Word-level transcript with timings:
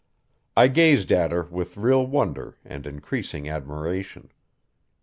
I 0.57 0.67
gazed 0.67 1.11
at 1.11 1.31
her 1.31 1.43
with 1.43 1.77
real 1.77 2.07
wonder 2.07 2.57
and 2.65 2.87
increasing 2.87 3.47
admiration. 3.47 4.31